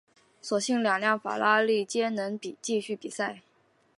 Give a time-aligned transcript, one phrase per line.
[0.41, 3.43] 所幸两辆法拉利皆能继续比赛。